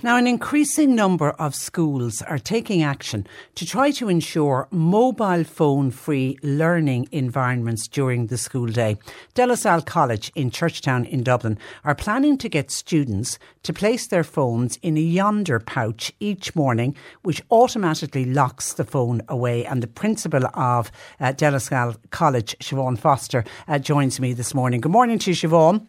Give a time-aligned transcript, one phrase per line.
[0.00, 5.90] Now, an increasing number of schools are taking action to try to ensure mobile phone
[5.90, 8.98] free learning environments during the school day.
[9.34, 14.06] De La Salle College in Churchtown in Dublin are planning to get students to place
[14.06, 19.64] their phones in a Yondr pouch each morning, which automatically locks the phone away.
[19.64, 24.54] And the principal of uh, De La Salle College, Siobhan Foster, uh, joins me this
[24.54, 24.80] morning.
[24.80, 25.88] Good morning to you, Siobhan.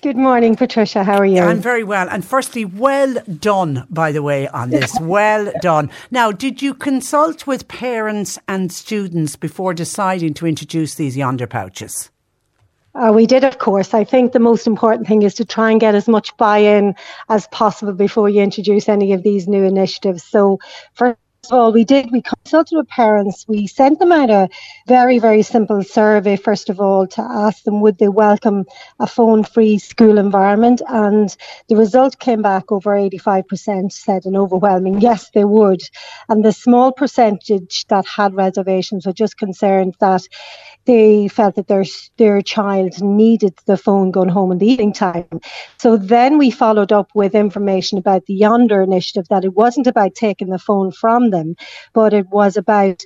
[0.00, 1.02] Good morning, Patricia.
[1.02, 1.40] How are you?
[1.40, 2.08] I'm very well.
[2.08, 4.96] And firstly, well done, by the way, on this.
[5.00, 5.90] well done.
[6.12, 12.10] Now, did you consult with parents and students before deciding to introduce these Yondr pouches?
[12.94, 13.92] Uh, we did, of course.
[13.92, 16.94] I think the most important thing is to try and get as much buy in
[17.28, 20.22] as possible before you introduce any of these new initiatives.
[20.22, 20.60] So,
[21.48, 23.46] for of all, we did, we consulted with parents.
[23.48, 24.48] We sent them out a
[24.86, 28.64] very, very simple survey, first of all, to ask them would they welcome
[28.98, 30.82] a phone free school environment.
[30.88, 31.34] And
[31.68, 35.82] the result came back over 85% said an overwhelming yes, they would.
[36.28, 40.26] And the small percentage that had reservations were just concerned that
[40.88, 41.84] they felt that their
[42.16, 45.28] their child needed the phone going home in the evening time.
[45.76, 50.14] So then we followed up with information about the Yondr initiative that it wasn't about
[50.14, 51.37] taking the phone from them,
[51.94, 53.02] but it was about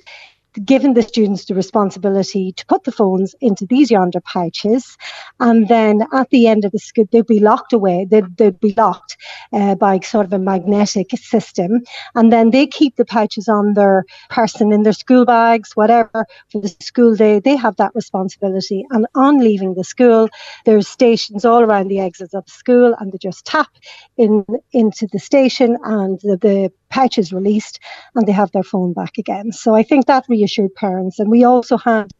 [0.65, 4.97] given the students the responsibility to put the phones into these Yondr pouches.
[5.39, 8.05] And then at the end of the school, they'd be locked away.
[8.09, 9.17] They'd, they'd be locked
[9.51, 11.81] uh, by sort of a magnetic system.
[12.15, 16.61] And then they keep the pouches on their person in their school bags, whatever, for
[16.61, 17.39] the school day.
[17.39, 18.85] They have that responsibility.
[18.91, 20.29] And on leaving the school,
[20.65, 23.69] there's stations all around the exits of school, and they just tap
[24.17, 27.79] in into the station, and the, the pouch is released,
[28.15, 29.51] and they have their phone back again.
[29.51, 31.19] So I think that reassured parents.
[31.19, 32.11] And we also had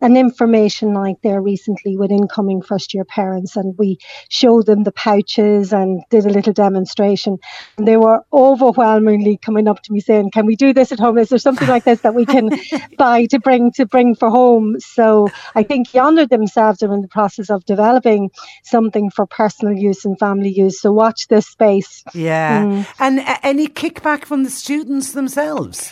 [0.00, 3.98] an information night there recently with incoming first year parents and we
[4.28, 7.36] showed them the pouches and did a little demonstration.
[7.76, 11.18] And they were overwhelmingly coming up to me saying can we do this at home?
[11.18, 12.50] Is there something like this that we can
[12.98, 14.78] buy to bring to bring for home?
[14.78, 16.82] So i think Yondr themselves.
[16.82, 18.30] Are in the process of developing
[18.62, 20.80] something for personal use and family use.
[20.80, 22.04] So watch this space.
[22.14, 22.64] Yeah.
[22.64, 22.86] Mm.
[23.00, 25.90] and uh, any kickback from the students themselves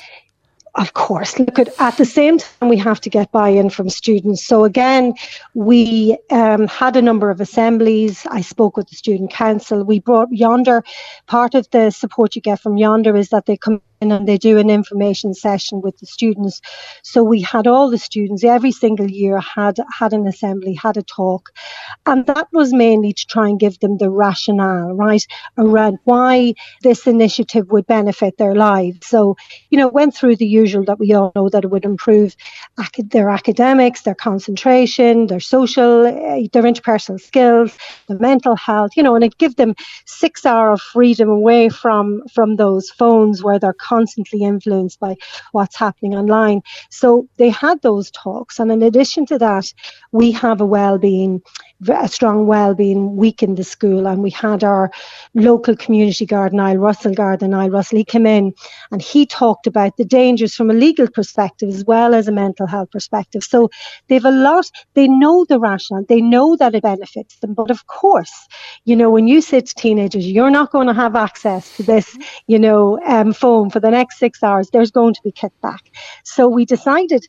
[0.76, 4.44] of course, look at at the same time we have to get buy-in from students.
[4.44, 5.14] So again,
[5.54, 8.26] we um, had a number of assemblies.
[8.31, 9.84] I spoke with the student council.
[9.84, 10.82] We brought Yondr.
[11.26, 14.59] Part of the support you get from Yondr is that they come and they do
[14.59, 16.61] an information session with the students.
[17.03, 21.03] So we had all the students every single year had had an assembly, had a
[21.03, 21.51] talk,
[22.05, 25.25] and that was mainly to try and give them the rationale, right,
[25.59, 29.06] around why this initiative would benefit their lives.
[29.06, 29.37] So
[29.71, 32.37] you know, went through the usual that we all know that it would improve
[32.79, 37.77] ac- their academics, their concentration, their social, uh, their interpersonal skills,
[38.09, 39.75] their mental health, you know, and it give them
[40.05, 45.17] six hour of freedom away from from those phones where they're constantly influenced by
[45.53, 46.63] what's happening online.
[46.91, 48.59] So they had those talks.
[48.59, 49.73] And in addition to that,
[50.13, 51.43] we have a well-being,
[51.88, 54.06] a strong well-being week in the school.
[54.06, 54.91] And we had our
[55.34, 58.55] local community garden, Niall Russell Garda, Niall Russell, he came in
[58.90, 62.67] and he talked about the dangers from a legal perspective as well as a mental
[62.67, 63.44] health perspective.
[63.44, 63.70] So
[64.08, 67.55] they've a lot, they know the rationale, they know that it benefits them.
[67.55, 68.32] But of course,
[68.84, 72.17] you know, when you say to teenagers, you're not going to have access to this,
[72.46, 75.81] you know, um, phone for the next six hours, there's going to be kickback.
[76.25, 77.26] So we decided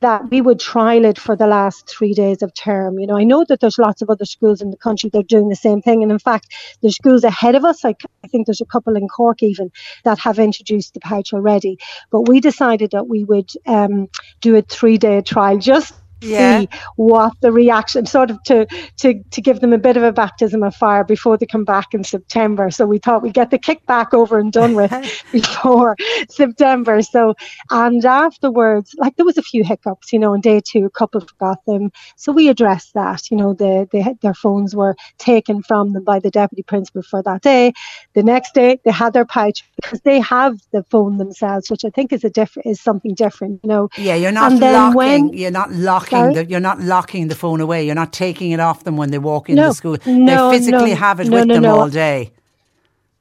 [0.00, 2.98] that we would trial it for the last three days of term.
[2.98, 5.22] You know, I know that there's lots of other schools in the country that are
[5.22, 6.02] doing the same thing.
[6.02, 7.84] And in fact, there's schools ahead of us.
[7.84, 7.94] I,
[8.24, 9.70] I think there's a couple in Cork even
[10.04, 11.78] that have introduced the pouch already.
[12.10, 14.08] But we decided that we would um,
[14.40, 16.60] do a three day trial just yeah.
[16.60, 18.66] see what the reaction, sort of to,
[18.98, 21.94] to, to give them a bit of a baptism of fire before they come back
[21.94, 22.70] in September.
[22.70, 24.90] So we thought we'd get the kickback over and done with
[25.32, 25.96] before
[26.28, 27.02] September.
[27.02, 27.34] So,
[27.70, 31.20] and afterwards, like there was a few hiccups, you know, on day two, a couple
[31.20, 31.90] forgot them.
[32.16, 36.18] So we addressed that, you know, the, the, their phones were taken from them by
[36.18, 37.72] the deputy principal for that day.
[38.14, 41.90] The next day they had their pouch because they have the phone themselves, which I
[41.90, 43.88] think is a different, is something different, you know.
[43.96, 47.60] Yeah, you're not and locking, when, you're not locking the, you're not locking the phone
[47.60, 47.84] away.
[47.84, 49.96] You're not taking it off them when they walk into no, school.
[50.06, 51.78] No, they physically no, have it no, with no, them no.
[51.78, 52.32] all day.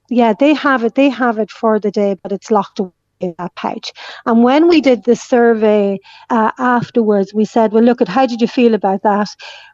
[0.09, 0.95] Yeah, they have it.
[0.95, 3.91] They have it for the day, but it's locked away in that pouch.
[4.25, 5.99] And when we did the survey
[6.29, 9.29] uh, afterwards, we said, well, look at how did you feel about that?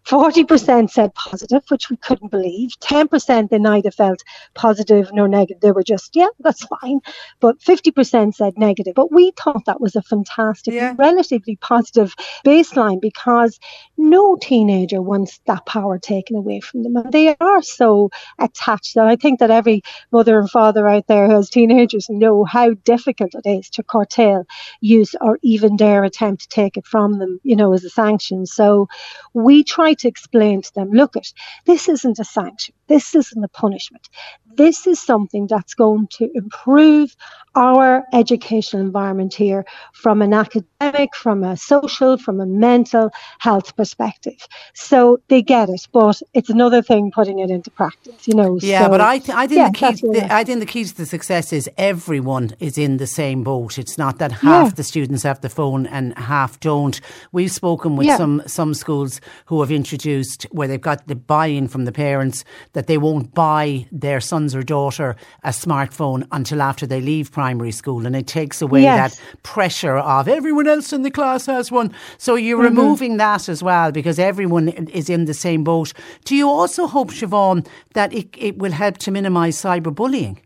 [0.06, 2.72] 40% said positive, which we couldn't believe.
[2.82, 4.22] 10% they neither felt
[4.54, 5.62] positive nor negative.
[5.62, 7.00] They were just, yeah, that's fine.
[7.40, 8.96] But 50% said negative.
[8.96, 10.94] But we thought that was a fantastic, Yeah.
[10.98, 12.14] relatively positive
[12.46, 13.60] baseline because
[13.98, 16.98] no teenager wants that power taken away from them.
[16.98, 18.10] And they are so
[18.40, 18.96] attached.
[18.98, 19.82] And I think that every
[20.12, 24.46] mother and father out there who has teenagers know how difficult it is to curtail
[24.82, 28.46] use or even dare attempt to take it from them, you know, as a sanction.
[28.46, 28.88] So
[29.34, 31.32] we try to explain to them, look at
[31.66, 32.76] this isn't a sanction.
[32.88, 34.08] This isn't a punishment.
[34.56, 37.16] This is something that's going to improve
[37.56, 39.64] our educational environment here
[39.94, 44.48] from an academic, from a social, from a mental health perspective.
[44.74, 48.58] So they get it, but it's another thing putting it into practice, you know.
[48.62, 50.98] Yeah, so, but I, th- I think yeah, the key, I think the key to
[50.98, 53.78] the success is everyone is in the same boat.
[53.78, 54.74] It's not that half Yeah.
[54.76, 57.00] the students have the phone and half don't.
[57.32, 58.18] We've spoken with Yeah.
[58.18, 62.88] some some schools who have introduced where they've got the buy-in from the parents that
[62.88, 68.06] they won't buy their sons or daughter a smartphone until after they leave primary school,
[68.06, 69.02] and it takes away Yes.
[69.02, 71.92] that pressure of everyone else in the class has one.
[72.18, 72.94] So you're Mm-hmm.
[72.94, 75.94] removing that as well because everyone is in the same boat.
[76.26, 80.38] Do you also hope, Siobhan, that it, it will help to minimise cyberbullying?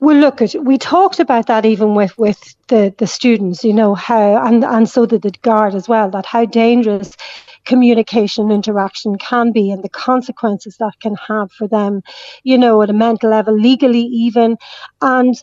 [0.00, 3.94] Well, look, at we talked about that even with with the the students, you know
[3.94, 6.10] how, and and so did the guard as well.
[6.10, 7.16] That how dangerous
[7.66, 12.02] communication interaction can be and the consequences that can have for them,
[12.44, 14.56] you know, at a mental level, legally even,
[15.02, 15.36] and.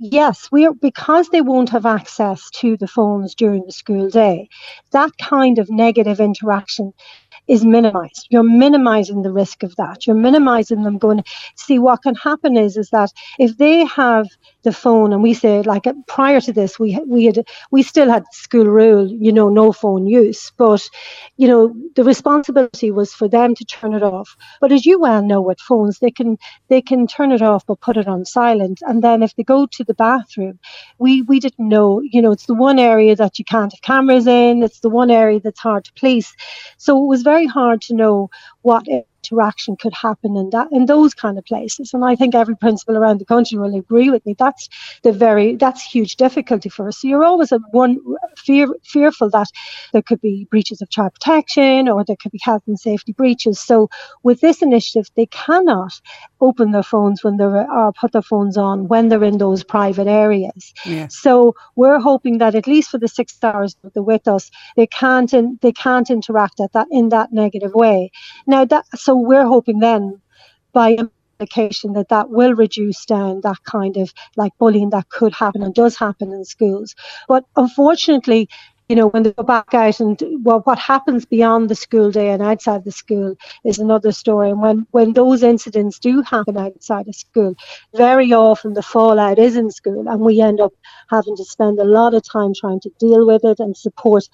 [0.00, 4.48] Yes, we are because they won't have access to the phones during the school day.
[4.92, 6.92] That kind of negative interaction
[7.46, 8.26] is minimized.
[8.30, 10.06] You're minimizing the risk of that.
[10.06, 11.24] You're minimizing them going.
[11.56, 14.26] See, what can happen is is that if they have
[14.62, 18.10] the phone, and we say like uh, prior to this, we we had we still
[18.10, 20.88] had school rule, you know, no phone use, but
[21.36, 24.36] you know the responsibility was for them to turn it off.
[24.60, 26.36] But as you well know, with phones, they can
[26.68, 29.66] they can turn it off but put it on silent, and then if they go
[29.66, 30.58] to the bathroom,
[30.98, 32.00] we we didn't know.
[32.02, 34.62] You know, it's the one area that you can't have cameras in.
[34.62, 36.34] It's the one area that's hard to police.
[36.76, 38.30] So it was very hard to know
[38.62, 38.88] what
[39.30, 41.92] interaction could happen in that in those kind of places.
[41.94, 44.34] And I think every principal around the country will agree with me.
[44.38, 44.68] That's
[45.02, 47.00] the very that's huge difficulty for us.
[47.00, 47.98] So you're always at one
[48.36, 49.48] fear fearful that
[49.92, 53.60] there could be breaches of child protection or there could be health and safety breaches.
[53.60, 53.88] So
[54.22, 55.92] with this initiative, they cannot
[56.40, 60.06] open their phones when they're or put their phones on when they're in those private
[60.06, 60.72] areas.
[60.84, 61.08] Yeah.
[61.08, 64.86] So we're hoping that at least for the six hours that they're with us, they
[64.86, 68.10] can't in, they can't interact at that in that negative way.
[68.46, 70.20] Now that so we're hoping then
[70.72, 70.96] by
[71.38, 75.74] implication that that will reduce down that kind of like bullying that could happen and
[75.74, 76.94] does happen in schools.
[77.28, 78.48] But unfortunately,
[78.88, 82.30] you know, when they go back out and well, what happens beyond the school day
[82.30, 84.50] and outside the school is another story.
[84.50, 87.54] And when, when those incidents do happen outside of school,
[87.94, 90.72] very often the fallout is in school and we end up
[91.10, 94.24] having to spend a lot of time trying to deal with it and support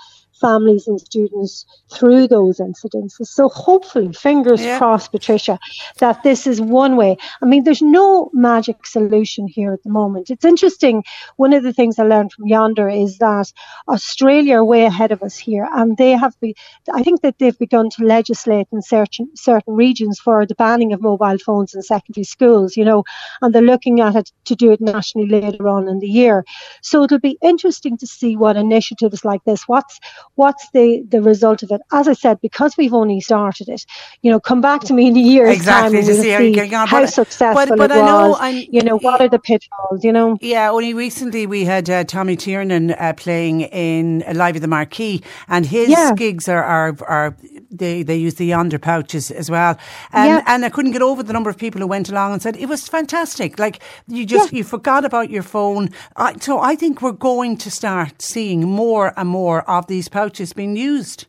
[0.41, 3.27] families and students through those incidences.
[3.29, 4.79] So hopefully, fingers Yeah.
[4.79, 5.59] crossed, Patricia,
[5.99, 7.17] that this is one way.
[7.43, 10.31] I mean, there's no magic solution here at the moment.
[10.31, 11.05] It's interesting.
[11.37, 13.53] One of the things I learned from Yondr is that
[13.89, 16.55] Australia are way ahead of us here, and they have be,
[16.93, 21.01] I think that they've begun to legislate in certain certain regions for the banning of
[21.01, 22.77] mobile phones in secondary schools.
[22.77, 23.05] You know,
[23.41, 26.45] and they're looking at it to do it nationally later on in the year.
[26.83, 29.99] So it'll be interesting to see what initiatives like this, what's
[30.35, 31.81] what's the the result of it.
[31.93, 33.85] As I said, because we've only started it,
[34.23, 36.39] you know, come back to me in a year's Exactly, time and we'll see how
[36.39, 36.89] see you're on.
[36.89, 38.41] how But- successful but- but it I know was.
[38.41, 40.03] I'm- you know, what are the pitfalls?
[40.05, 40.37] You know.
[40.41, 45.23] Yeah, only recently we had uh, Tommy Tiernan uh, playing in Live at the Marquee,
[45.49, 46.13] and his Yeah.
[46.17, 47.37] gigs are, are are
[47.71, 49.77] they, they use the Yondr pouches as well.
[50.13, 50.45] And, yeah.
[50.47, 52.67] and I couldn't get over the number of people who went along and said, it
[52.67, 53.59] was fantastic.
[53.59, 54.59] Like you just, yeah.
[54.59, 55.91] you forgot about your phone.
[56.17, 60.53] I, so I think we're going to start seeing more and more of these pouches
[60.53, 61.27] being used.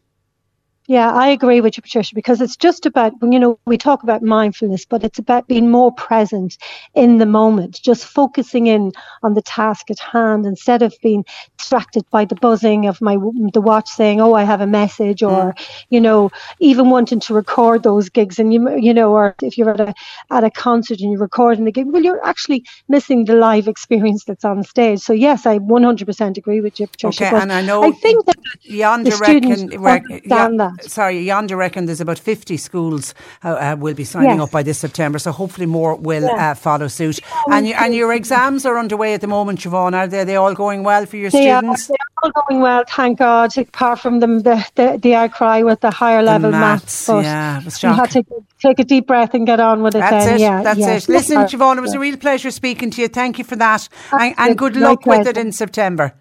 [0.87, 4.21] Yeah, I agree with you, Patricia, because it's just about, you know, we talk about
[4.21, 6.57] mindfulness, but it's about being more present
[6.93, 8.91] in the moment, just focusing in
[9.23, 11.25] on the task at hand instead of being
[11.57, 13.17] distracted by the buzzing of my
[13.53, 15.85] the watch saying, "Oh, I have a message," or mm.
[15.89, 19.71] you know, even wanting to record those gigs, and you you know, or if you're
[19.71, 19.93] at a
[20.29, 24.23] at a concert and you're recording the gig, well, you're actually missing the live experience
[24.25, 24.99] that's on stage.
[24.99, 27.25] So yes, I 100% agree with you, Patricia.
[27.25, 31.57] Okay, and I know I think that the students reckon, understand yeah, that sorry, Yondr
[31.57, 33.13] reckon there's about 50 schools
[33.43, 34.41] uh, uh, will be signing yes.
[34.41, 36.51] up by this September, so hopefully more will yeah.
[36.51, 37.19] uh, follow suit.
[37.51, 39.93] And, you, and your exams are underway at the moment, Siobhan.
[39.93, 41.89] Are they, are they all going well for your they students?
[41.89, 45.81] Are, they're all going well, thank God, apart from them, the, the, the outcry with
[45.81, 47.07] the higher the level maths.
[47.07, 47.95] maths yeah, it was shocking.
[47.95, 50.35] You had to take a deep breath and get on with it That's then.
[50.35, 50.41] it.
[50.41, 50.95] Yeah, That's yeah.
[50.95, 51.09] it.
[51.09, 53.07] Listen, Siobhan, it was a real pleasure speaking to you.
[53.07, 53.87] Thank you for that.
[54.11, 56.13] And, and good luck with it in September.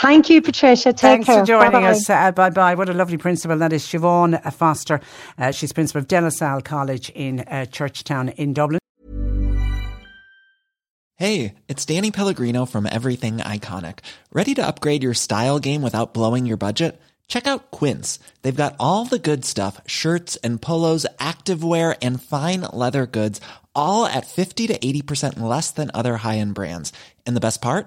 [0.00, 0.92] Thank you, Patricia.
[0.92, 1.40] Take Thanks care.
[1.40, 1.90] for joining Bye-bye.
[1.90, 2.08] us.
[2.08, 2.74] Uh, bye bye.
[2.74, 3.58] What a lovely principal.
[3.58, 5.00] That is Siobhan Foster.
[5.36, 8.80] Uh, she's principal of De La Salle College in uh, Churchtown in Dublin.
[11.16, 13.98] Hey, it's Danny Pellegrino from Everything Iconic.
[14.32, 16.98] Ready to upgrade your style game without blowing your budget?
[17.28, 18.18] Check out Quince.
[18.40, 23.38] They've got all the good stuff shirts and polos, activewear, and fine leather goods,
[23.74, 26.90] all at 50 to 80% less than other high end brands.
[27.26, 27.86] And the best part?